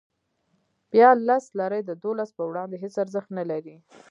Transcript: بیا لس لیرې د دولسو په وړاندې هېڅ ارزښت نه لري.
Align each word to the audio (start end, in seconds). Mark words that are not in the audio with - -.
بیا 0.91 1.09
لس 1.27 1.45
لیرې 1.57 1.81
د 1.85 1.91
دولسو 2.03 2.33
په 2.37 2.43
وړاندې 2.49 2.75
هېڅ 2.83 2.95
ارزښت 3.03 3.29
نه 3.37 3.43
لري. 3.51 3.75